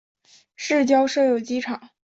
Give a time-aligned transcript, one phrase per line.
[0.55, 1.91] 市郊设有机场。